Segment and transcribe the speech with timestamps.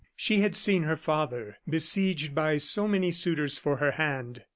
[0.15, 4.45] She had seen her father besieged by so many suitors for her hand.